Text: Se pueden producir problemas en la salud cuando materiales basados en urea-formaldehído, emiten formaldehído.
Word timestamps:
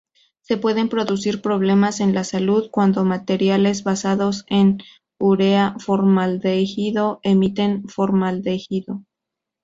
Se 0.41 0.57
pueden 0.57 0.89
producir 0.89 1.43
problemas 1.43 1.99
en 1.99 2.15
la 2.15 2.23
salud 2.23 2.69
cuando 2.71 3.05
materiales 3.05 3.83
basados 3.83 4.45
en 4.47 4.79
urea-formaldehído, 5.19 7.19
emiten 7.21 7.87
formaldehído. 7.87 9.03